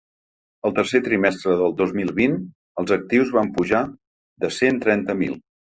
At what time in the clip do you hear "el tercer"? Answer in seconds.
0.69-1.01